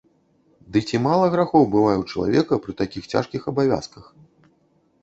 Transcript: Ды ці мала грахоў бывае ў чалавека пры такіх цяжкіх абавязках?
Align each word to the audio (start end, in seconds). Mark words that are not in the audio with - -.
Ды 0.77 0.81
ці 0.87 0.99
мала 1.07 1.25
грахоў 1.35 1.63
бывае 1.75 1.93
ў 1.99 2.03
чалавека 2.11 2.53
пры 2.65 2.73
такіх 2.81 3.03
цяжкіх 3.13 3.41
абавязках? 3.55 4.11